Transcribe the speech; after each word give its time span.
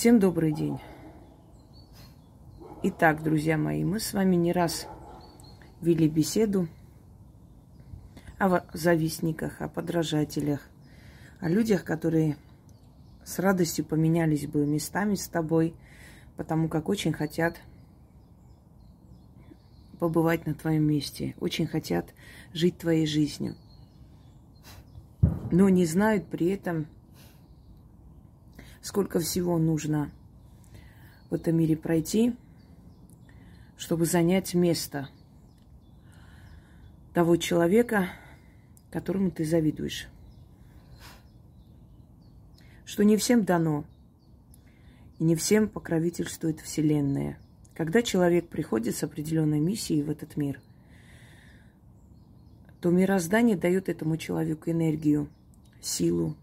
Всем 0.00 0.18
добрый 0.18 0.50
день. 0.52 0.80
Итак, 2.84 3.22
друзья 3.22 3.58
мои, 3.58 3.84
мы 3.84 4.00
с 4.00 4.14
вами 4.14 4.34
не 4.34 4.50
раз 4.50 4.86
вели 5.82 6.08
беседу 6.08 6.68
о 8.38 8.62
завистниках, 8.72 9.60
о 9.60 9.68
подражателях, 9.68 10.66
о 11.38 11.50
людях, 11.50 11.84
которые 11.84 12.38
с 13.26 13.38
радостью 13.38 13.84
поменялись 13.84 14.46
бы 14.46 14.64
местами 14.64 15.16
с 15.16 15.28
тобой, 15.28 15.74
потому 16.38 16.70
как 16.70 16.88
очень 16.88 17.12
хотят 17.12 17.60
побывать 19.98 20.46
на 20.46 20.54
твоем 20.54 20.84
месте, 20.84 21.34
очень 21.40 21.66
хотят 21.66 22.14
жить 22.54 22.78
твоей 22.78 23.06
жизнью, 23.06 23.54
но 25.52 25.68
не 25.68 25.84
знают 25.84 26.26
при 26.26 26.46
этом, 26.46 26.86
сколько 28.82 29.20
всего 29.20 29.58
нужно 29.58 30.10
в 31.28 31.34
этом 31.34 31.56
мире 31.56 31.76
пройти, 31.76 32.34
чтобы 33.76 34.04
занять 34.04 34.54
место 34.54 35.08
того 37.14 37.36
человека, 37.36 38.08
которому 38.90 39.30
ты 39.30 39.44
завидуешь. 39.44 40.08
Что 42.84 43.04
не 43.04 43.16
всем 43.16 43.44
дано, 43.44 43.84
и 45.18 45.24
не 45.24 45.36
всем 45.36 45.68
покровительствует 45.68 46.60
Вселенная. 46.60 47.38
Когда 47.74 48.02
человек 48.02 48.48
приходит 48.48 48.96
с 48.96 49.04
определенной 49.04 49.60
миссией 49.60 50.02
в 50.02 50.10
этот 50.10 50.36
мир, 50.36 50.60
то 52.80 52.90
мироздание 52.90 53.56
дает 53.56 53.88
этому 53.88 54.16
человеку 54.16 54.70
энергию, 54.70 55.28
силу, 55.82 56.34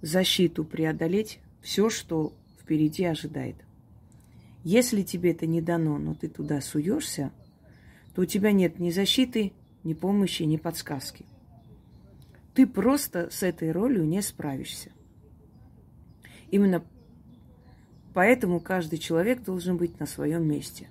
защиту 0.00 0.64
преодолеть 0.64 1.40
все, 1.60 1.90
что 1.90 2.32
впереди 2.60 3.04
ожидает. 3.04 3.56
Если 4.62 5.02
тебе 5.02 5.32
это 5.32 5.46
не 5.46 5.60
дано, 5.60 5.98
но 5.98 6.14
ты 6.14 6.28
туда 6.28 6.60
суешься, 6.60 7.32
то 8.14 8.22
у 8.22 8.24
тебя 8.24 8.52
нет 8.52 8.78
ни 8.78 8.90
защиты, 8.90 9.52
ни 9.84 9.94
помощи, 9.94 10.42
ни 10.42 10.56
подсказки. 10.56 11.24
Ты 12.54 12.66
просто 12.66 13.30
с 13.30 13.42
этой 13.42 13.72
ролью 13.72 14.06
не 14.06 14.20
справишься. 14.20 14.90
Именно 16.50 16.84
поэтому 18.12 18.60
каждый 18.60 18.98
человек 18.98 19.42
должен 19.42 19.76
быть 19.76 19.98
на 20.00 20.06
своем 20.06 20.46
месте. 20.46 20.88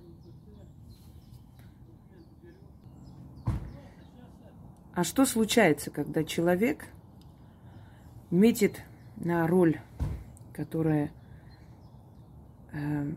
А 4.96 5.04
что 5.04 5.26
случается, 5.26 5.92
когда 5.92 6.24
человек 6.24 6.88
метит 8.32 8.82
на 9.18 9.48
роль 9.48 9.80
которая 10.60 11.10
э, 12.74 13.14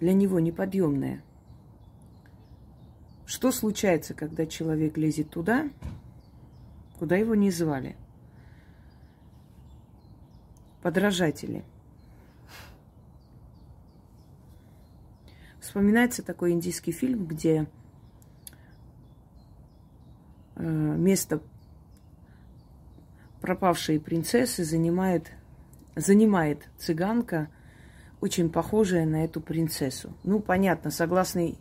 для 0.00 0.14
него 0.14 0.40
неподъемная. 0.40 1.22
Что 3.26 3.52
случается, 3.52 4.14
когда 4.14 4.46
человек 4.46 4.96
лезет 4.96 5.28
туда, 5.28 5.68
куда 6.98 7.16
его 7.16 7.34
не 7.34 7.50
звали? 7.50 7.96
Подражатели. 10.80 11.62
Вспоминается 15.60 16.22
такой 16.22 16.52
индийский 16.52 16.92
фильм, 16.92 17.26
где 17.26 17.66
э, 20.54 20.62
место 20.64 21.42
пропавшей 23.42 24.00
принцессы 24.00 24.64
занимает 24.64 25.30
занимает 25.96 26.68
цыганка, 26.78 27.48
очень 28.20 28.50
похожая 28.50 29.04
на 29.04 29.24
эту 29.24 29.40
принцессу. 29.40 30.12
Ну, 30.22 30.40
понятно, 30.40 30.90
согласно 30.90 31.52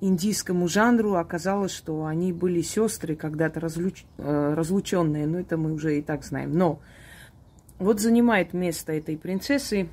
индийскому 0.00 0.68
жанру 0.68 1.14
оказалось, 1.14 1.72
что 1.72 2.04
они 2.04 2.32
были 2.32 2.62
сестры, 2.62 3.16
когда-то 3.16 3.60
разлуч... 3.60 4.04
Э, 4.18 4.54
разлученные, 4.54 5.26
но 5.26 5.40
это 5.40 5.56
мы 5.56 5.72
уже 5.72 5.98
и 5.98 6.02
так 6.02 6.24
знаем. 6.24 6.56
Но 6.56 6.80
вот 7.78 8.00
занимает 8.00 8.52
место 8.52 8.92
этой 8.92 9.16
принцессы 9.16 9.88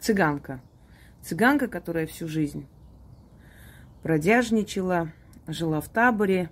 цыганка. 0.00 0.60
Цыганка, 1.22 1.68
которая 1.68 2.06
всю 2.06 2.28
жизнь 2.28 2.66
бродяжничала, 4.02 5.10
жила 5.46 5.80
в 5.80 5.88
таборе, 5.88 6.50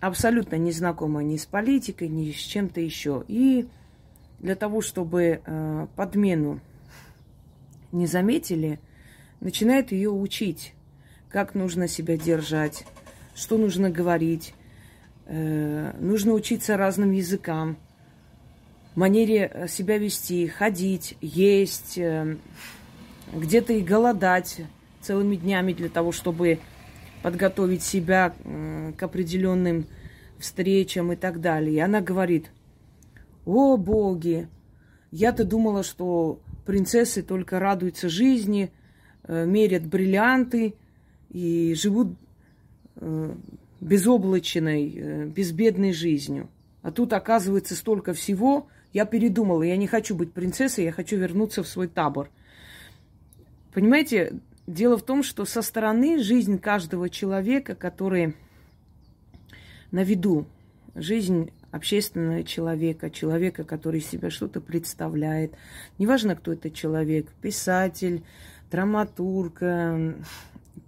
абсолютно 0.00 0.56
не 0.56 0.72
знакома 0.72 1.22
ни 1.22 1.36
с 1.36 1.46
политикой, 1.46 2.08
ни 2.08 2.30
с 2.32 2.36
чем-то 2.36 2.80
еще. 2.80 3.24
И 3.28 3.68
для 4.38 4.54
того, 4.54 4.80
чтобы 4.80 5.40
э, 5.44 5.86
подмену 5.96 6.60
не 7.92 8.06
заметили, 8.06 8.78
начинает 9.40 9.92
ее 9.92 10.10
учить, 10.10 10.74
как 11.28 11.54
нужно 11.54 11.88
себя 11.88 12.16
держать, 12.16 12.84
что 13.34 13.58
нужно 13.58 13.90
говорить, 13.90 14.54
э, 15.26 15.92
нужно 15.98 16.32
учиться 16.32 16.76
разным 16.76 17.12
языкам, 17.12 17.76
манере 18.96 19.50
э, 19.52 19.68
себя 19.68 19.98
вести, 19.98 20.48
ходить, 20.48 21.16
есть, 21.20 21.98
э, 21.98 22.36
где-то 23.32 23.74
и 23.74 23.82
голодать 23.82 24.62
целыми 25.00 25.36
днями 25.36 25.72
для 25.72 25.88
того, 25.88 26.10
чтобы 26.10 26.58
подготовить 27.22 27.82
себя 27.82 28.34
э, 28.42 28.92
к 28.96 29.02
определенным 29.02 29.86
встречам 30.38 31.12
и 31.12 31.16
так 31.16 31.40
далее. 31.40 31.76
И 31.76 31.80
она 31.80 32.00
говорит, 32.00 32.50
о, 33.46 33.76
боги! 33.76 34.48
Я-то 35.12 35.44
думала, 35.44 35.82
что 35.82 36.40
принцессы 36.66 37.22
только 37.22 37.58
радуются 37.60 38.08
жизни, 38.08 38.72
э, 39.22 39.46
мерят 39.46 39.86
бриллианты 39.86 40.74
и 41.30 41.74
живут 41.74 42.16
э, 42.96 43.34
безоблачной, 43.80 44.94
э, 44.94 45.26
безбедной 45.26 45.92
жизнью. 45.92 46.48
А 46.82 46.90
тут 46.90 47.12
оказывается 47.12 47.76
столько 47.76 48.12
всего. 48.12 48.66
Я 48.92 49.06
передумала, 49.06 49.62
я 49.62 49.76
не 49.76 49.86
хочу 49.86 50.16
быть 50.16 50.32
принцессой, 50.32 50.84
я 50.84 50.92
хочу 50.92 51.16
вернуться 51.16 51.62
в 51.62 51.68
свой 51.68 51.86
табор. 51.86 52.28
Понимаете, 53.72 54.40
дело 54.66 54.98
в 54.98 55.02
том, 55.02 55.22
что 55.22 55.44
со 55.44 55.62
стороны 55.62 56.18
жизнь 56.18 56.58
каждого 56.58 57.08
человека, 57.08 57.76
который 57.76 58.34
на 59.92 60.02
виду, 60.02 60.46
жизнь 60.94 61.52
общественного 61.76 62.42
человека, 62.42 63.10
человека, 63.10 63.64
который 63.64 64.00
из 64.00 64.06
себя 64.06 64.30
что-то 64.30 64.60
представляет. 64.60 65.54
Неважно, 65.98 66.34
кто 66.34 66.52
это 66.52 66.70
человек, 66.70 67.28
писатель, 67.40 68.24
драматург, 68.70 69.58
э, 69.60 70.14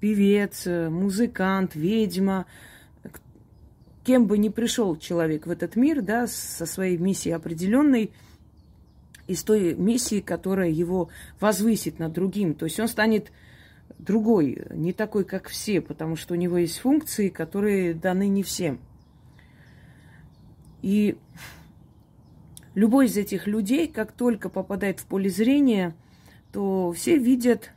певец, 0.01 0.67
музыкант, 0.67 1.75
ведьма, 1.75 2.47
кем 4.05 4.27
бы 4.27 4.39
ни 4.39 4.49
пришел 4.49 4.97
человек 4.97 5.47
в 5.47 5.51
этот 5.51 5.77
мир, 5.77 6.01
да, 6.01 6.27
со 6.27 6.67
своей 6.67 6.97
миссией 6.97 7.35
определенной, 7.35 8.11
из 9.27 9.43
той 9.43 9.75
миссии, 9.75 10.21
которая 10.21 10.71
его 10.71 11.11
возвысит 11.39 11.99
над 11.99 12.15
другим. 12.15 12.55
То 12.55 12.65
есть 12.65 12.81
он 12.81 12.89
станет 12.89 13.31
другой, 13.99 14.65
не 14.71 14.93
такой, 14.93 15.25
как 15.25 15.49
все, 15.49 15.81
потому 15.81 16.17
что 16.17 16.35
у 16.35 16.37
него 16.37 16.57
есть 16.57 16.79
функции, 16.79 17.29
которые 17.29 17.93
даны 17.93 18.29
не 18.29 18.43
всем. 18.43 18.81
И 20.83 21.17
любой 22.75 23.07
из 23.07 23.17
этих 23.17 23.47
людей, 23.47 23.89
как 23.89 24.13
только 24.13 24.49
попадает 24.49 25.01
в 25.01 25.07
поле 25.07 25.31
зрения, 25.31 25.95
то 26.53 26.93
все 26.93 27.19
видят 27.19 27.73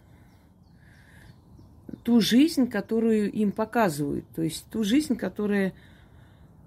ту 2.04 2.20
жизнь, 2.20 2.68
которую 2.68 3.32
им 3.32 3.52
показывают, 3.52 4.26
то 4.36 4.42
есть 4.42 4.66
ту 4.72 4.84
жизнь, 4.84 5.16
которая, 5.16 5.74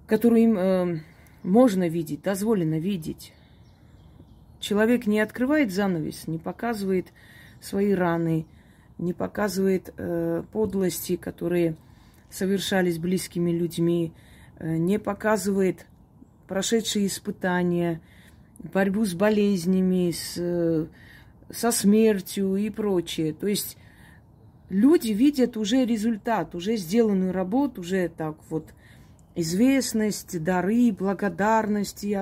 которую 0.06 0.42
им 0.42 0.58
э, 0.58 1.00
можно 1.42 1.88
видеть, 1.88 2.22
дозволено 2.22 2.78
видеть. 2.78 3.32
Человек 4.60 5.06
не 5.06 5.20
открывает 5.20 5.72
занавес, 5.72 6.26
не 6.26 6.38
показывает 6.38 7.08
свои 7.60 7.92
раны, 7.92 8.46
не 8.98 9.12
показывает 9.12 9.92
э, 9.96 10.42
подлости, 10.52 11.16
которые 11.16 11.76
совершались 12.30 12.98
близкими 12.98 13.50
людьми, 13.50 14.12
э, 14.58 14.76
не 14.76 14.98
показывает 14.98 15.86
прошедшие 16.46 17.06
испытания, 17.06 18.00
борьбу 18.58 19.04
с 19.04 19.14
болезнями, 19.14 20.10
с, 20.10 20.88
со 21.50 21.72
смертью 21.72 22.56
и 22.56 22.70
прочее. 22.70 23.32
То 23.32 23.46
есть 23.46 23.76
люди 24.68 25.12
видят 25.12 25.56
уже 25.56 25.84
результат, 25.84 26.54
уже 26.54 26.76
сделанную 26.76 27.32
работу, 27.32 27.80
уже 27.82 28.08
так 28.08 28.36
вот 28.50 28.72
известность, 29.34 30.42
дары, 30.42 30.92
благодарности, 30.92 32.18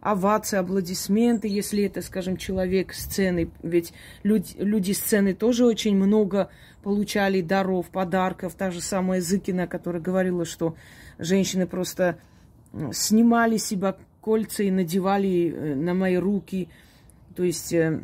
овации, 0.00 0.56
аплодисменты, 0.58 1.48
если 1.48 1.84
это, 1.84 2.00
скажем, 2.00 2.36
человек 2.36 2.94
сцены. 2.94 3.50
Ведь 3.62 3.92
люди, 4.22 4.54
люди 4.58 4.92
сцены 4.92 5.34
тоже 5.34 5.66
очень 5.66 5.96
много 5.96 6.50
получали 6.82 7.40
даров, 7.40 7.90
подарков. 7.90 8.54
Та 8.54 8.70
же 8.70 8.80
самая 8.80 9.20
Зыкина, 9.20 9.66
которая 9.66 10.00
говорила, 10.00 10.44
что 10.44 10.76
женщины 11.18 11.66
просто 11.66 12.18
снимали 12.92 13.56
себя 13.56 13.96
кольца 14.20 14.62
и 14.62 14.70
надевали 14.70 15.52
э, 15.54 15.74
на 15.74 15.94
мои 15.94 16.16
руки. 16.16 16.68
То 17.34 17.42
есть 17.42 17.72
э, 17.72 18.00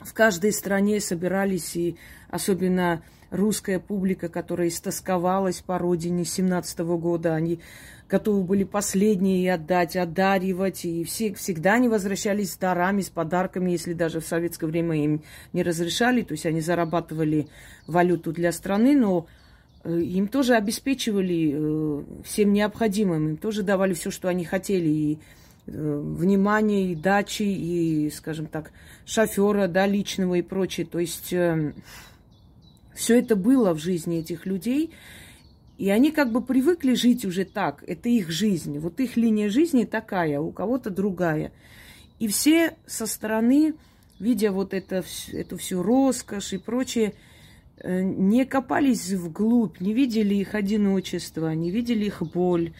в 0.00 0.14
каждой 0.14 0.52
стране 0.52 1.00
собирались, 1.00 1.76
и 1.76 1.96
особенно 2.30 3.02
русская 3.30 3.80
публика, 3.80 4.28
которая 4.28 4.68
истосковалась 4.68 5.60
по 5.60 5.78
родине 5.78 6.24
17 6.24 6.80
-го 6.80 6.98
года, 6.98 7.34
они 7.34 7.60
готовы 8.08 8.44
были 8.44 8.64
последние 8.64 9.52
отдать, 9.52 9.96
одаривать, 9.96 10.84
и 10.84 11.02
все, 11.04 11.34
всегда 11.34 11.74
они 11.74 11.88
возвращались 11.88 12.52
с 12.52 12.56
дарами, 12.56 13.00
с 13.00 13.10
подарками, 13.10 13.72
если 13.72 13.94
даже 13.94 14.20
в 14.20 14.26
советское 14.26 14.66
время 14.66 15.02
им 15.02 15.22
не 15.52 15.62
разрешали, 15.62 16.22
то 16.22 16.32
есть 16.32 16.46
они 16.46 16.60
зарабатывали 16.60 17.48
валюту 17.86 18.32
для 18.32 18.52
страны, 18.52 18.96
но 18.96 19.26
им 19.84 20.28
тоже 20.28 20.54
обеспечивали 20.54 21.52
э, 21.54 22.04
всем 22.24 22.52
необходимым, 22.52 23.28
им 23.30 23.36
тоже 23.36 23.62
давали 23.62 23.94
все, 23.94 24.10
что 24.10 24.28
они 24.28 24.44
хотели, 24.44 24.88
и 24.88 25.18
э, 25.66 25.70
внимание, 25.72 26.92
и 26.92 26.94
дачи, 26.94 27.42
и, 27.42 28.10
скажем 28.10 28.46
так, 28.46 28.72
шофера, 29.04 29.68
да, 29.68 29.86
личного 29.86 30.36
и 30.36 30.42
прочее. 30.42 30.86
То 30.86 30.98
есть 30.98 31.34
все 32.94 33.18
это 33.18 33.36
было 33.36 33.74
в 33.74 33.78
жизни 33.78 34.18
этих 34.18 34.46
людей, 34.46 34.92
и 35.78 35.90
они 35.90 36.10
как 36.10 36.32
бы 36.32 36.40
привыкли 36.40 36.94
жить 36.94 37.24
уже 37.24 37.44
так. 37.44 37.84
Это 37.86 38.08
их 38.08 38.30
жизнь. 38.30 38.78
Вот 38.78 38.98
их 38.98 39.16
линия 39.16 39.50
жизни 39.50 39.84
такая, 39.84 40.40
у 40.40 40.50
кого-то 40.50 40.90
другая. 40.90 41.52
И 42.18 42.28
все 42.28 42.76
со 42.86 43.06
стороны, 43.06 43.74
видя 44.18 44.50
вот 44.50 44.72
это, 44.72 45.04
эту 45.32 45.58
всю 45.58 45.82
роскошь 45.82 46.54
и 46.54 46.58
прочее, 46.58 47.08
э, 47.08 47.35
не 47.84 48.44
копались 48.44 49.10
вглубь, 49.12 49.80
не 49.80 49.92
видели 49.92 50.34
их 50.34 50.54
одиночество, 50.54 51.52
не 51.54 51.70
видели 51.70 52.06
их 52.06 52.22
боль, 52.22 52.72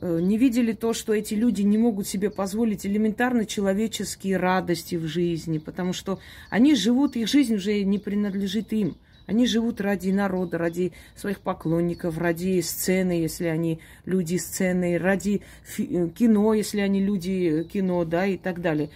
э, 0.00 0.20
не 0.20 0.38
видели 0.38 0.72
то, 0.72 0.92
что 0.92 1.12
эти 1.12 1.34
люди 1.34 1.62
не 1.62 1.76
могут 1.76 2.06
себе 2.06 2.30
позволить 2.30 2.86
элементарно 2.86 3.46
человеческие 3.46 4.36
радости 4.36 4.94
в 4.94 5.06
жизни, 5.06 5.58
потому 5.58 5.92
что 5.92 6.20
они 6.50 6.74
живут, 6.74 7.16
их 7.16 7.28
жизнь 7.28 7.54
уже 7.56 7.82
не 7.82 7.98
принадлежит 7.98 8.72
им. 8.72 8.96
Они 9.26 9.46
живут 9.46 9.80
ради 9.80 10.10
народа, 10.10 10.58
ради 10.58 10.92
своих 11.16 11.40
поклонников, 11.40 12.18
ради 12.18 12.60
сцены, 12.60 13.12
если 13.12 13.46
они 13.46 13.80
люди 14.04 14.36
сцены, 14.36 14.98
ради 14.98 15.42
э, 15.78 16.08
кино, 16.14 16.54
если 16.54 16.80
они 16.80 17.02
люди 17.02 17.66
кино, 17.72 18.04
да, 18.04 18.26
и 18.26 18.36
так 18.36 18.60
далее. 18.60 18.90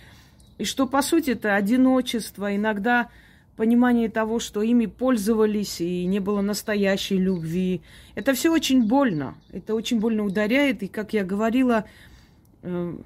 И 0.58 0.64
что, 0.64 0.86
по 0.86 1.02
сути, 1.02 1.30
это 1.30 1.54
одиночество, 1.54 2.54
иногда 2.54 3.08
понимание 3.58 4.08
того, 4.08 4.38
что 4.38 4.62
ими 4.62 4.86
пользовались 4.86 5.80
и 5.80 6.06
не 6.06 6.20
было 6.20 6.40
настоящей 6.42 7.18
любви. 7.18 7.82
Это 8.14 8.32
все 8.32 8.52
очень 8.52 8.86
больно. 8.86 9.34
Это 9.50 9.74
очень 9.74 9.98
больно 9.98 10.24
ударяет. 10.24 10.84
И, 10.84 10.86
как 10.86 11.12
я 11.12 11.24
говорила, 11.24 11.84
э, 12.62 12.96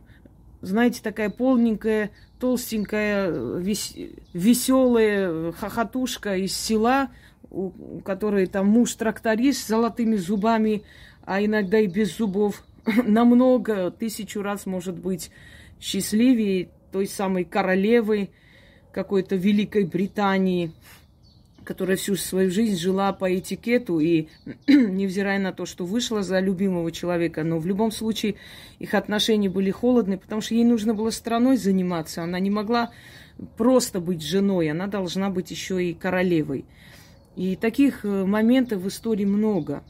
знаете, 0.60 1.00
такая 1.02 1.30
полненькая 1.30 2.10
толстенькая, 2.38 3.30
вес, 3.60 3.94
веселая 4.34 5.52
хохотушка 5.52 6.36
из 6.36 6.54
села, 6.54 7.08
у, 7.50 8.00
которой 8.00 8.46
там 8.46 8.66
муж 8.66 8.92
тракторист 8.94 9.64
с 9.64 9.68
золотыми 9.68 10.16
зубами, 10.16 10.82
а 11.24 11.42
иногда 11.42 11.78
и 11.78 11.86
без 11.86 12.14
зубов, 12.18 12.62
намного, 13.06 13.90
тысячу 13.90 14.42
раз, 14.42 14.66
может 14.66 14.98
быть, 14.98 15.30
счастливее 15.80 16.68
той 16.92 17.06
самой 17.06 17.44
королевы 17.44 18.28
какой-то 18.92 19.36
Великой 19.36 19.84
Британии– 19.84 20.72
которая 21.64 21.96
всю 21.96 22.16
свою 22.16 22.50
жизнь 22.50 22.76
жила 22.76 23.12
по 23.12 23.36
этикету 23.36 24.00
и, 24.00 24.28
невзирая 24.66 25.38
на 25.38 25.52
то, 25.52 25.66
что 25.66 25.84
вышла 25.84 26.22
за 26.22 26.40
любимого 26.40 26.90
человека, 26.90 27.44
но 27.44 27.58
в 27.58 27.66
любом 27.66 27.92
случае 27.92 28.36
их 28.78 28.94
отношения 28.94 29.48
были 29.48 29.70
холодные, 29.70 30.18
потому 30.18 30.40
что 30.40 30.54
ей 30.54 30.64
нужно 30.64 30.94
было 30.94 31.10
страной 31.10 31.56
заниматься. 31.56 32.22
Она 32.22 32.38
не 32.40 32.50
могла 32.50 32.90
просто 33.56 34.00
быть 34.00 34.22
женой, 34.22 34.70
она 34.70 34.86
должна 34.86 35.30
быть 35.30 35.50
еще 35.50 35.82
и 35.84 35.94
королевой. 35.94 36.64
И 37.36 37.56
таких 37.56 38.04
э, 38.04 38.24
моментов 38.24 38.82
в 38.82 38.88
истории 38.88 39.24
много. 39.24 39.82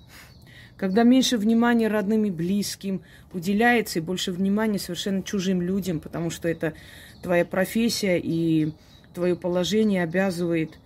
Когда 0.76 1.02
меньше 1.04 1.38
внимания 1.38 1.88
родным 1.88 2.24
и 2.24 2.30
близким 2.30 3.02
уделяется, 3.32 3.98
и 3.98 4.02
больше 4.02 4.32
внимания 4.32 4.78
совершенно 4.78 5.22
чужим 5.22 5.60
людям, 5.60 6.00
потому 6.00 6.30
что 6.30 6.48
это 6.48 6.74
твоя 7.22 7.44
профессия 7.44 8.18
и 8.18 8.72
твое 9.12 9.36
положение 9.36 10.02
обязывает 10.02 10.78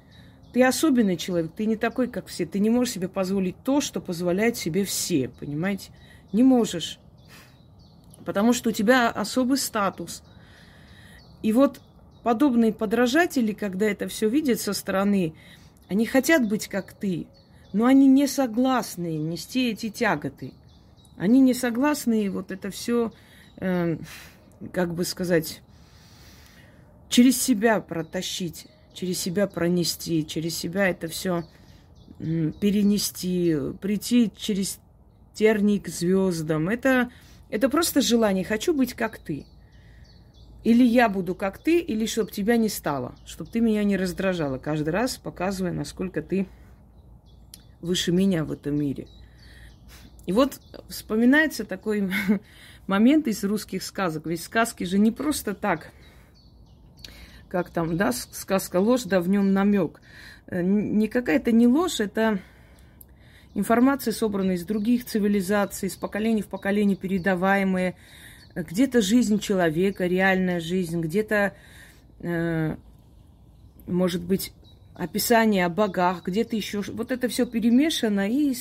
ты 0.57 0.65
особенный 0.65 1.19
человек, 1.19 1.53
ты 1.55 1.67
не 1.67 1.77
такой, 1.77 2.09
как 2.09 2.29
все. 2.29 2.47
Ты 2.47 2.61
не 2.61 2.71
можешь 2.71 2.95
себе 2.95 3.09
позволить 3.09 3.57
то, 3.63 3.83
что 3.83 4.01
позволяют 4.01 4.57
себе 4.57 4.87
все, 4.87 5.29
понимаете? 5.29 5.91
Не 6.33 6.43
можешь. 6.43 6.99
Потому 8.25 8.55
что 8.55 8.71
у 8.71 8.73
тебя 8.73 9.11
особый 9.11 9.59
статус. 9.59 10.23
И 11.43 11.53
вот 11.53 11.83
подобные 12.23 12.73
подражатели, 12.73 13.53
когда 13.53 13.85
это 13.85 14.09
все 14.09 14.31
видят 14.31 14.59
со 14.59 14.73
стороны, 14.73 15.35
они 15.89 16.07
хотят 16.07 16.49
быть 16.49 16.69
как 16.69 16.95
ты, 16.95 17.27
но 17.75 17.85
они 17.85 18.07
не 18.07 18.27
согласны 18.27 19.19
нести 19.19 19.73
эти 19.73 19.91
тяготы. 19.91 20.55
Они 21.19 21.41
не 21.41 21.53
согласны 21.53 22.31
вот 22.31 22.51
это 22.51 22.71
все, 22.71 23.13
э, 23.59 23.99
как 24.73 24.95
бы 24.95 25.05
сказать, 25.05 25.61
через 27.09 27.41
себя 27.41 27.81
протащить 27.81 28.67
через 28.97 29.21
себя 29.21 29.47
пронести, 29.47 30.27
через 30.27 30.57
себя 30.57 30.89
это 30.89 31.09
все 31.09 31.45
перенести, 32.19 33.55
прийти 33.81 34.33
через 34.35 34.81
тернии 35.35 35.79
к 35.79 35.89
звездам. 35.89 36.71
Это, 36.71 37.11
это 37.51 37.69
просто 37.69 38.01
желание. 38.01 38.43
Хочу 38.43 38.73
быть 38.73 38.95
как 38.95 39.19
ты. 39.19 39.45
Или 40.65 40.83
я 40.83 41.09
буду 41.09 41.35
как 41.35 41.59
ты, 41.59 41.79
или 41.79 42.07
чтобы 42.07 42.33
тебя 42.33 42.57
не 42.57 42.69
стало, 42.69 43.15
чтобы 43.25 43.51
ты 43.51 43.61
меня 43.61 43.85
не 43.85 43.97
раздражала 43.97 44.59
каждый 44.59 44.89
раз, 44.89 45.17
показывая, 45.17 45.73
насколько 45.73 46.23
ты 46.23 46.49
выше 47.81 48.11
меня 48.11 48.45
в 48.45 48.51
этом 48.51 48.77
мире. 48.77 49.07
И 50.25 50.33
вот 50.33 50.61
вспоминается 50.89 51.65
такой 51.65 52.11
момент 52.89 53.29
из 53.29 53.45
русских 53.45 53.85
сказок. 53.85 54.27
Ведь 54.27 54.43
сказки 54.43 54.83
же 54.83 54.99
не 54.99 55.13
просто 55.13 55.55
так 55.55 55.93
как 57.49 57.71
там, 57.71 57.97
да, 57.97 58.13
сказка 58.13 58.81
ложь, 58.81 59.05
да 59.05 59.21
в 59.21 59.29
нем 59.29 59.53
намек. 59.53 60.01
Э, 60.47 60.63
Никакая 60.63 61.37
это 61.37 61.53
не 61.53 61.67
ложь, 61.67 62.01
это 62.01 62.41
информация, 63.55 64.13
собранная 64.13 64.57
из 64.57 64.65
других 64.65 65.05
цивилизаций, 65.05 65.91
с 65.91 65.97
поколения 65.97 66.43
в 66.43 66.49
поколение 66.49 66.97
передаваемая. 66.97 67.95
Где-то 68.55 69.03
жизнь 69.03 69.39
человека, 69.39 70.07
реальная 70.07 70.61
жизнь, 70.61 71.01
где-то, 71.01 71.55
э, 72.21 72.77
может 73.87 74.23
быть, 74.23 74.53
описание 74.95 75.67
о 75.67 75.69
богах, 75.69 76.25
где-то 76.25 76.57
еще. 76.57 76.81
Вот 76.81 77.13
это 77.13 77.29
все 77.29 77.47
перемешано 77.47 78.31
и 78.31 78.55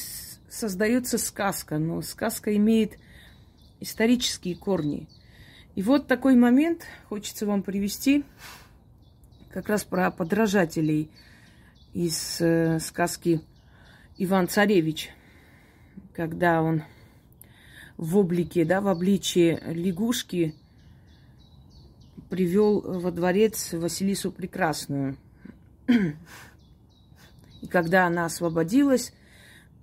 создается 0.49 1.17
сказка. 1.17 1.77
Но 1.77 2.01
сказка 2.01 2.55
имеет 2.55 2.97
исторические 3.79 4.55
корни. 4.55 5.07
И 5.75 5.81
вот 5.81 6.07
такой 6.07 6.35
момент 6.35 6.85
хочется 7.09 7.45
вам 7.45 7.63
привести 7.63 8.23
как 9.55 9.69
раз 9.69 9.85
про 9.85 10.11
подражателей 10.11 11.09
из 11.93 12.41
э, 12.41 12.77
сказки 12.81 13.39
Иван 14.17 14.49
Царевич, 14.49 15.11
когда 16.11 16.61
он 16.61 16.83
в 17.95 18.17
облике, 18.17 18.65
да, 18.65 18.81
в 18.81 18.89
обличии 18.89 19.57
лягушки 19.65 20.55
привел 22.29 22.81
во 22.81 23.11
дворец 23.11 23.71
Василису 23.71 24.29
Прекрасную. 24.29 25.15
И 25.87 27.67
когда 27.67 28.07
она 28.07 28.25
освободилась 28.25 29.13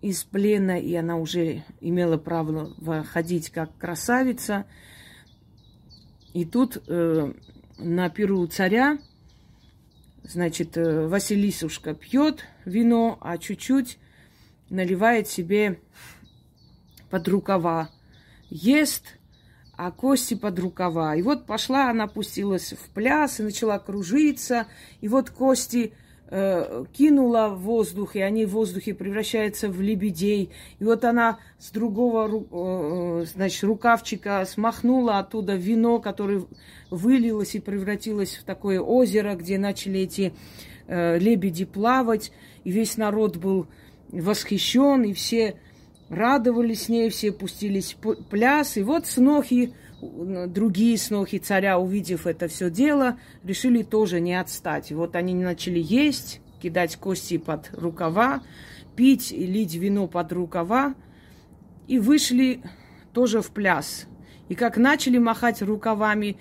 из 0.02 0.23
плена, 0.23 0.79
и 0.79 0.95
она 0.95 1.17
уже 1.17 1.64
имела 1.81 2.19
право 2.19 2.75
ходить 3.05 3.49
как 3.49 3.75
красавица, 3.79 4.67
и 6.35 6.45
тут 6.45 6.76
э, 6.88 7.33
на 7.79 8.11
перу 8.11 8.47
царя 8.49 8.99
Значит, 10.25 10.76
э, 10.76 11.07
Василисушка 11.07 11.95
пьет 11.95 12.45
вино, 12.64 13.19
а 13.21 13.38
чуть-чуть 13.38 13.99
наливает 14.71 15.29
себе 15.29 15.81
под 17.11 17.26
рукава. 17.29 17.91
Ест, 18.49 19.19
а 19.76 19.91
кости 19.91 20.35
под 20.35 20.59
рукава. 20.59 21.17
И 21.17 21.23
вот 21.23 21.47
пошла, 21.47 21.91
она 21.91 22.07
пустилась 22.07 22.73
в 22.73 22.91
пляс 22.91 23.41
и 23.41 23.43
начала 23.43 23.79
кружиться. 23.79 24.67
И 25.00 25.09
вот 25.09 25.31
кости 25.31 25.93
э, 26.33 26.85
кинула 26.95 27.51
в 27.51 27.61
воздух, 27.61 28.17
и 28.17 28.21
они 28.21 28.47
в 28.47 28.53
воздухе 28.53 28.95
превращаются 28.95 29.69
в 29.69 29.81
лебедей. 29.83 30.51
И 30.79 30.85
вот 30.85 31.05
она 31.05 31.39
с 31.59 31.71
другого, 31.71 33.21
э, 33.21 33.27
значит, 33.27 33.62
рукавчика 33.65 34.45
смахнула 34.47 35.19
оттуда 35.19 35.55
вино, 35.55 36.01
которое 36.01 36.45
вылилось 36.91 37.55
и 37.55 37.61
превратилось 37.61 38.37
в 38.37 38.45
такое 38.45 38.81
озеро, 38.81 39.35
где 39.35 39.59
начали 39.59 40.01
эти 40.01 40.33
э, 40.87 41.19
лебеди 41.19 41.67
плавать, 41.67 42.33
и 42.65 42.71
весь 42.71 42.97
народ 42.97 43.37
был 43.37 43.67
восхищен, 44.11 45.03
и 45.03 45.12
все 45.12 45.57
радовались 46.09 46.85
с 46.85 46.89
ней, 46.89 47.11
все 47.11 47.31
пустились 47.31 47.95
пляс. 48.31 48.79
И 48.79 48.83
вот 48.83 49.07
снохи 49.07 49.75
другие 50.02 50.99
снохи 50.99 51.38
царя, 51.38 51.78
увидев 51.78 52.26
это 52.26 52.49
все 52.49 52.71
дело, 52.71 53.18
решили 53.44 53.82
тоже 53.82 54.21
не 54.21 54.38
отстать. 54.38 54.90
Вот 54.90 55.14
они 55.14 55.35
начали 55.35 55.78
есть, 55.78 56.40
кидать 56.61 56.97
кости 56.97 57.38
под 57.38 57.71
рукава, 57.73 58.42
пить 58.97 59.32
и 59.32 59.47
лить 59.47 59.75
вино 59.75 60.09
под 60.09 60.32
рукава, 60.32 60.94
и 61.87 61.99
вышли 61.99 62.62
тоже 63.12 63.42
в 63.42 63.50
пляс. 63.50 64.06
И 64.49 64.54
как 64.54 64.76
начали 64.76 65.18
махать 65.18 65.62
рукавами, 65.62 66.37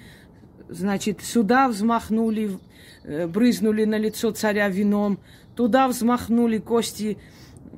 значит, 0.67 1.21
сюда 1.21 1.67
взмахнули, 1.67 2.57
э, 3.03 3.27
брызнули 3.27 3.85
на 3.85 3.97
лицо 3.97 4.31
царя 4.31 4.69
вином, 4.69 5.19
туда 5.55 5.87
взмахнули, 5.87 6.57
кости 6.57 7.17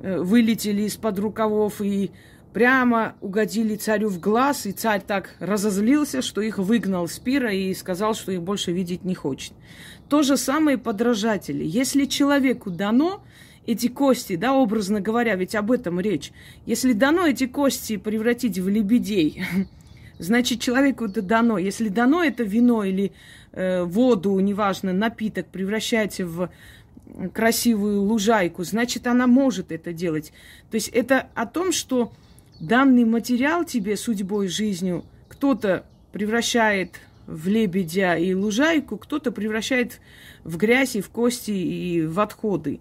э, 0.00 0.18
вылетели 0.18 0.82
из-под 0.82 1.18
рукавов 1.18 1.80
и 1.82 2.10
прямо 2.54 3.16
угодили 3.20 3.74
царю 3.74 4.08
в 4.08 4.20
глаз, 4.20 4.64
и 4.64 4.72
царь 4.72 5.02
так 5.04 5.34
разозлился, 5.40 6.22
что 6.22 6.40
их 6.40 6.58
выгнал 6.58 7.08
с 7.08 7.18
пира 7.18 7.52
и 7.52 7.74
сказал, 7.74 8.14
что 8.14 8.30
их 8.30 8.42
больше 8.42 8.70
видеть 8.70 9.04
не 9.04 9.14
хочет. 9.14 9.52
То 10.08 10.22
же 10.22 10.36
самое 10.36 10.78
подражатели. 10.78 11.64
Если 11.64 12.04
человеку 12.04 12.70
дано 12.70 13.24
эти 13.66 13.88
кости, 13.88 14.36
да, 14.36 14.54
образно 14.54 15.00
говоря, 15.00 15.34
ведь 15.34 15.56
об 15.56 15.72
этом 15.72 15.98
речь, 15.98 16.30
если 16.64 16.92
дано 16.92 17.26
эти 17.26 17.46
кости 17.46 17.96
превратить 17.96 18.58
в 18.58 18.68
лебедей, 18.68 19.42
значит, 20.20 20.60
человеку 20.60 21.06
это 21.06 21.22
дано. 21.22 21.58
Если 21.58 21.88
дано 21.88 22.22
это 22.22 22.44
вино 22.44 22.84
или 22.84 23.12
э, 23.50 23.82
воду, 23.82 24.38
неважно, 24.38 24.92
напиток, 24.92 25.46
превращается 25.46 26.24
в 26.24 26.50
красивую 27.32 28.02
лужайку, 28.02 28.62
значит, 28.62 29.08
она 29.08 29.26
может 29.26 29.72
это 29.72 29.92
делать. 29.92 30.32
То 30.70 30.76
есть 30.76 30.88
это 30.88 31.28
о 31.34 31.46
том, 31.46 31.72
что 31.72 32.12
данный 32.60 33.04
материал 33.04 33.64
тебе 33.64 33.96
судьбой, 33.96 34.48
жизнью 34.48 35.04
кто-то 35.28 35.84
превращает 36.12 37.00
в 37.26 37.48
лебедя 37.48 38.16
и 38.16 38.34
лужайку, 38.34 38.96
кто-то 38.96 39.32
превращает 39.32 40.00
в 40.44 40.56
грязь 40.56 40.96
и 40.96 41.00
в 41.00 41.08
кости 41.10 41.50
и 41.50 42.06
в 42.06 42.20
отходы. 42.20 42.80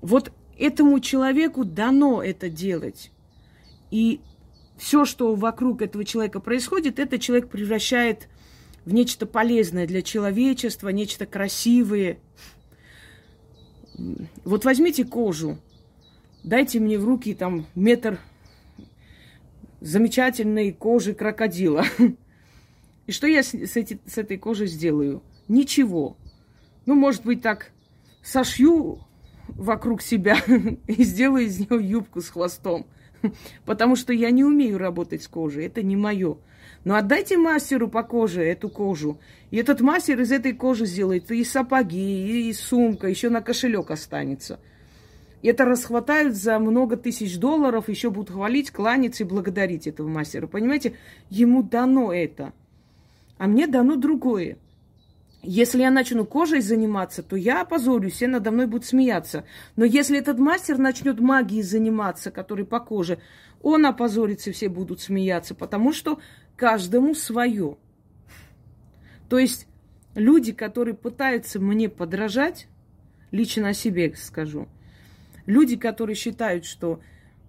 Вот 0.00 0.32
этому 0.58 1.00
человеку 1.00 1.64
дано 1.64 2.22
это 2.22 2.48
делать. 2.48 3.10
И 3.90 4.20
все, 4.76 5.04
что 5.04 5.34
вокруг 5.34 5.82
этого 5.82 6.04
человека 6.04 6.40
происходит, 6.40 6.98
этот 6.98 7.20
человек 7.20 7.48
превращает 7.48 8.28
в 8.84 8.92
нечто 8.92 9.26
полезное 9.26 9.86
для 9.86 10.02
человечества, 10.02 10.88
нечто 10.88 11.24
красивое. 11.26 12.18
Вот 14.44 14.64
возьмите 14.64 15.04
кожу, 15.04 15.58
дайте 16.42 16.80
мне 16.80 16.98
в 16.98 17.04
руки 17.04 17.34
там 17.34 17.66
метр 17.74 18.18
замечательной 19.82 20.72
кожи 20.72 21.14
крокодила. 21.14 21.84
И 23.06 23.12
что 23.12 23.26
я 23.26 23.42
с, 23.42 23.52
с, 23.52 23.76
эти, 23.76 23.98
с 24.06 24.18
этой 24.18 24.38
кожей 24.38 24.66
сделаю? 24.68 25.22
Ничего. 25.48 26.16
Ну, 26.86 26.94
может 26.94 27.24
быть, 27.24 27.42
так 27.42 27.70
сошью 28.22 29.00
вокруг 29.48 30.02
себя 30.02 30.38
и 30.86 31.02
сделаю 31.02 31.46
из 31.46 31.58
нее 31.58 31.84
юбку 31.86 32.20
с 32.20 32.28
хвостом. 32.28 32.86
Потому 33.64 33.96
что 33.96 34.12
я 34.12 34.30
не 34.30 34.44
умею 34.44 34.78
работать 34.78 35.22
с 35.22 35.28
кожей, 35.28 35.66
это 35.66 35.82
не 35.82 35.96
мое. 35.96 36.38
Но 36.84 36.96
отдайте 36.96 37.36
мастеру 37.36 37.88
по 37.88 38.02
коже 38.02 38.42
эту 38.42 38.68
кожу. 38.68 39.20
И 39.50 39.56
этот 39.56 39.80
мастер 39.80 40.20
из 40.20 40.32
этой 40.32 40.52
кожи 40.52 40.86
сделает 40.86 41.30
и 41.30 41.44
сапоги, 41.44 42.48
и 42.48 42.52
сумка, 42.52 43.08
еще 43.08 43.30
на 43.30 43.40
кошелек 43.40 43.90
останется– 43.90 44.58
это 45.48 45.64
расхватают 45.64 46.36
за 46.36 46.58
много 46.60 46.96
тысяч 46.96 47.36
долларов, 47.38 47.88
еще 47.88 48.10
будут 48.10 48.30
хвалить, 48.30 48.70
кланяться 48.70 49.24
и 49.24 49.26
благодарить 49.26 49.88
этого 49.88 50.08
мастера. 50.08 50.46
Понимаете, 50.46 50.94
ему 51.30 51.64
дано 51.64 52.12
это. 52.12 52.52
А 53.38 53.48
мне 53.48 53.66
дано 53.66 53.96
другое. 53.96 54.56
Если 55.42 55.80
я 55.80 55.90
начну 55.90 56.24
кожей 56.24 56.60
заниматься, 56.60 57.24
то 57.24 57.34
я 57.34 57.62
опозорюсь, 57.62 58.14
все 58.14 58.28
надо 58.28 58.52
мной 58.52 58.68
будут 58.68 58.86
смеяться. 58.86 59.44
Но 59.74 59.84
если 59.84 60.16
этот 60.16 60.38
мастер 60.38 60.78
начнет 60.78 61.18
магией 61.18 61.62
заниматься, 61.62 62.30
который 62.30 62.64
по 62.64 62.78
коже, 62.78 63.18
он 63.60 63.84
опозорится, 63.84 64.52
все 64.52 64.68
будут 64.68 65.00
смеяться, 65.00 65.56
потому 65.56 65.92
что 65.92 66.20
каждому 66.54 67.16
свое. 67.16 67.76
То 69.28 69.40
есть 69.40 69.66
люди, 70.14 70.52
которые 70.52 70.94
пытаются 70.94 71.58
мне 71.58 71.88
подражать, 71.88 72.68
лично 73.32 73.70
о 73.70 73.74
себе 73.74 74.14
скажу– 74.14 74.68
Люди, 75.46 75.76
которые 75.76 76.16
считают, 76.16 76.64
что 76.64 77.00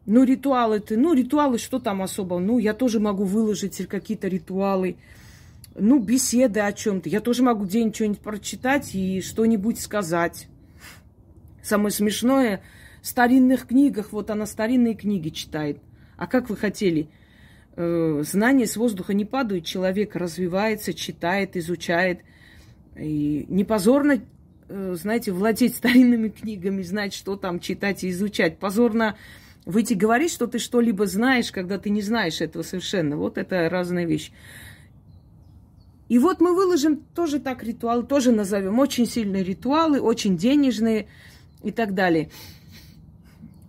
ну, 0.06 0.24
ритуалы 0.24 0.80
ты, 0.80 0.98
ну, 0.98 1.14
ритуалы, 1.14 1.58
что 1.58 1.80
там 1.80 2.02
особо? 2.02 2.40
Ну, 2.40 2.60
я 2.60 2.74
тоже 2.74 3.00
могу 3.00 3.24
выложить 3.24 3.78
какие-то 3.88 4.28
ритуалы, 4.28 4.98
ну, 5.76 6.00
беседы 6.00 6.60
о 6.60 6.74
чем-то. 6.74 7.10
Я 7.10 7.22
тоже 7.22 7.44
могу 7.44 7.66
день 7.66 7.94
что-нибудь 7.94 8.20
прочитать 8.20 8.94
и 8.94 9.22
что-нибудь 9.22 9.80
сказать. 9.80 10.48
Самое 11.62 11.92
смешное, 11.92 12.62
в 13.02 13.08
старинных 13.08 13.68
книгах, 13.68 14.12
вот 14.12 14.30
она 14.30 14.46
старинные 14.46 14.96
книги 14.96 15.30
читает. 15.30 15.80
А 16.18 16.28
как 16.28 16.50
вы 16.50 16.58
хотели? 16.58 17.10
Э, 17.76 18.22
знания 18.26 18.68
с 18.68 18.76
воздуха 18.76 19.14
не 19.14 19.26
падают, 19.26 19.66
человек 19.66 20.16
развивается, 20.16 20.94
читает, 20.94 21.56
изучает. 21.56 22.20
И 22.98 23.46
не 23.50 23.64
позорно 23.64 24.22
знаете, 24.94 25.32
владеть 25.32 25.76
старинными 25.76 26.30
книгами, 26.30 26.82
знать, 26.82 27.14
что 27.14 27.36
там 27.36 27.60
читать 27.60 28.04
и 28.04 28.10
изучать. 28.10 28.58
Позорно 28.58 29.16
выйти 29.66 29.94
говорить, 29.94 30.32
что 30.32 30.48
ты 30.48 30.60
что-либо 30.60 31.06
знаешь, 31.06 31.52
когда 31.52 31.78
ты 31.78 31.90
не 31.90 32.02
знаешь 32.02 32.42
этого 32.42 32.64
совершенно. 32.64 33.18
Вот 33.18 33.38
это 33.38 33.70
разная 33.70 34.06
вещь. 34.06 34.32
И 36.10 36.20
вот 36.20 36.42
мы 36.42 36.56
выложим 36.56 36.98
тоже 37.16 37.40
так 37.40 37.64
ритуалы, 37.64 38.04
тоже 38.04 38.32
назовем 38.32 38.80
очень 38.80 39.06
сильные 39.06 39.44
ритуалы, 39.44 40.02
очень 40.02 40.38
денежные 40.38 41.08
и 41.64 41.72
так 41.72 41.94
далее. 41.94 42.30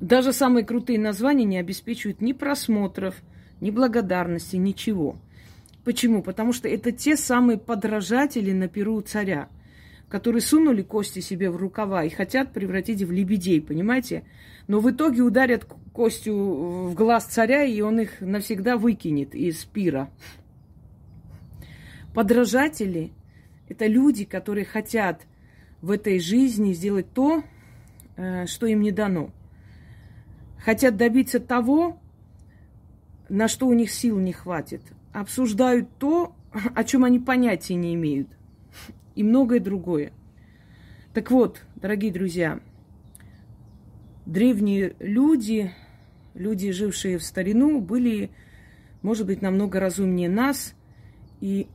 Даже 0.01 0.33
самые 0.33 0.65
крутые 0.65 0.99
названия 0.99 1.45
не 1.45 1.59
обеспечивают 1.59 2.21
ни 2.21 2.33
просмотров, 2.33 3.15
ни 3.61 3.71
благодарности, 3.71 4.57
ничего. 4.57 5.17
Почему? 5.85 6.23
Потому 6.23 6.53
что 6.53 6.69
это 6.69 6.93
те 6.93 7.17
самые 7.17 7.59
подражатели 7.59 8.53
на 8.53 8.69
перу 8.69 9.01
царя– 9.03 9.49
которые 10.09 10.43
сунули 10.43 10.83
кости 10.83 11.21
себе 11.21 11.51
в 11.51 11.57
рукава 11.57 12.05
и 12.05 12.09
хотят 12.11 12.53
превратить 12.53 13.03
в 13.03 13.11
лебедей, 13.11 13.61
понимаете? 13.61 14.25
Но 14.67 14.81
в 14.81 14.91
итоге 14.91 15.23
ударят 15.23 15.67
костью 15.93 16.35
в 16.89 16.95
глаз 16.95 17.25
царя, 17.25 17.65
и 17.65 17.81
он 17.81 18.01
их 18.01 18.21
навсегда 18.21 18.77
выкинет 18.77 19.35
из 19.35 19.65
пира. 19.65 20.11
Подражатели– 22.15 23.13
это 23.69 23.87
люди, 23.87 24.25
которые 24.25 24.65
хотят 24.65 25.23
в 25.83 25.91
этой 25.91 26.19
жизни 26.21 26.73
сделать 26.73 27.13
то, 27.13 27.43
э, 28.17 28.47
что 28.47 28.67
им 28.67 28.81
не 28.81 28.93
дано. 28.93 29.31
Хотят 30.59 30.97
добиться 30.97 31.41
того, 31.41 32.01
на 33.29 33.49
что 33.49 33.67
у 33.67 33.75
них 33.75 33.91
сил 33.91 34.19
не 34.19 34.33
хватит. 34.33 34.83
Обсуждают 35.13 35.89
то, 35.99 36.35
о 36.75 36.85
чем 36.85 37.05
они 37.05 37.19
понятия 37.19 37.75
не 37.75 37.95
имеют– 37.95 38.29
и 39.15 39.23
многое 39.23 39.61
другое. 39.61 40.13
Так 41.13 41.31
вот, 41.31 41.63
дорогие 41.77 42.13
друзья, 42.13 42.61
древние 44.27 44.97
люди, 44.99 45.73
люди, 46.35 46.73
жившие 46.73 47.19
в 47.19 47.23
старину, 47.23 47.81
были, 47.81 48.31
может 49.03 49.27
быть, 49.27 49.43
намного 49.43 49.81
разумнее 49.81 50.29
нас, 50.29 50.75
и 51.41 51.69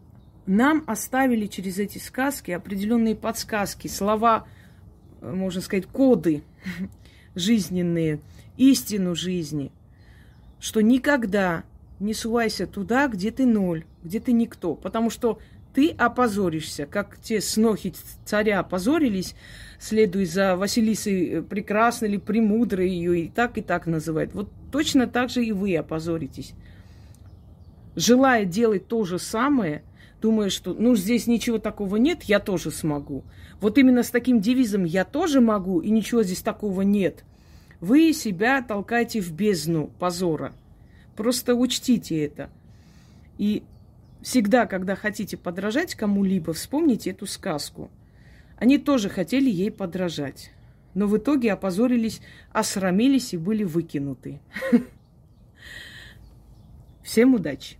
нам 0.45 0.83
оставили 0.87 1.45
через 1.45 1.77
эти 1.77 1.99
сказки 1.99 2.51
определенные 2.51 3.15
подсказки, 3.15 3.87
слова, 3.87 4.47
можно 5.21 5.61
сказать, 5.61 5.85
коды 5.85 6.43
жизненные, 7.35 8.19
истину 8.57 9.15
жизни, 9.15 9.71
что 10.59 10.81
никогда 10.81 11.63
не 11.99 12.13
сувайся 12.13 12.65
туда, 12.67 13.07
где 13.07 13.31
ты 13.31 13.45
ноль, 13.45 13.85
где 14.03 14.19
ты 14.19 14.31
никто, 14.31 14.75
потому 14.75 15.09
что 15.09 15.39
ты 15.79 15.91
опозоришься, 15.91 16.85
как 16.85 17.17
те 17.21 17.39
снохи 17.39 17.93
царя 18.25 18.59
опозорились, 18.59 19.33
следуя 19.79 20.25
за 20.25 20.57
Василисой 20.57 21.29
э, 21.29 21.41
Прекрасной 21.41 22.09
или 22.09 22.17
Премудрой, 22.17 22.89
ее 22.89 23.21
и 23.21 23.29
так, 23.29 23.57
и 23.57 23.61
так 23.61 23.87
называют. 23.87 24.33
Вот 24.33 24.49
точно 24.73 25.07
так 25.07 25.29
же 25.29 25.41
и 25.41 25.53
вы 25.53 25.73
опозоритесь. 25.77 26.51
Желая 27.95 28.43
делать 28.43 28.89
то 28.89 29.05
же 29.05 29.19
самое, 29.19 29.83
думая, 30.21 30.49
что 30.49 30.73
ну 30.73 30.97
здесь 30.97 31.27
ничего 31.27 31.59
такого 31.59 31.95
нет, 31.95 32.23
я 32.23 32.41
тоже 32.41 32.71
смогу. 32.71 33.23
Вот 33.61 33.77
именно 33.77 34.03
с 34.03 34.09
таким 34.09 34.41
девизом 34.41 34.83
я 34.83 35.05
тоже 35.05 35.39
могу, 35.39 35.79
и 35.79 35.89
ничего 35.91 36.23
здесь 36.23 36.41
такого 36.41 36.81
нет. 36.81 37.23
Вы 37.79 38.11
себя 38.11 38.61
толкаете 38.61 39.21
в 39.21 39.31
бездну 39.31 39.91
позора. 39.97 40.51
Просто 41.15 41.55
учтите 41.55 42.21
это. 42.21 42.49
И 43.37 43.63
Всегда, 44.21 44.65
когда 44.65 44.95
хотите 44.95 45.37
подражать 45.37 45.95
кому-либо, 45.95 46.53
вспомните 46.53 47.11
эту 47.11 47.25
сказку. 47.25 47.89
Они 48.57 48.77
тоже 48.77 49.09
хотели 49.09 49.49
ей 49.49 49.71
подражать. 49.71 50.51
Но 50.93 51.07
в 51.07 51.17
итоге 51.17 51.53
опозорились, 51.53 52.21
осрамились 52.51 53.33
и 53.33 53.37
были 53.37 53.63
выкинуты. 53.63 54.41
Всем 57.03 57.35
удачи! 57.35 57.77